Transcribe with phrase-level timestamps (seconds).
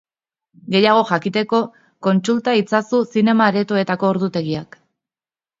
[0.75, 1.59] Gehiago jakiteko,
[2.07, 4.83] kontsulta itzazu zinema-aretoetako ordutegiak.